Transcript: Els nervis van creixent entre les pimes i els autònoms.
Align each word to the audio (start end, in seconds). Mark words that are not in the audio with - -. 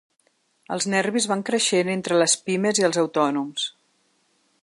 Els 0.75 0.87
nervis 0.93 1.27
van 1.31 1.43
creixent 1.49 1.93
entre 1.97 2.17
les 2.23 2.35
pimes 2.47 2.83
i 2.83 2.89
els 2.91 2.99
autònoms. 3.05 3.69